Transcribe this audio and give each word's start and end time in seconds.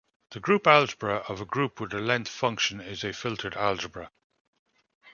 The 0.31 0.39
group 0.39 0.65
algebra 0.65 1.17
of 1.27 1.41
a 1.41 1.45
group 1.45 1.79
with 1.79 1.93
a 1.93 1.99
length 1.99 2.31
function 2.31 2.81
is 2.81 3.03
a 3.03 3.13
filtered 3.13 3.53
algebra. 3.53 4.09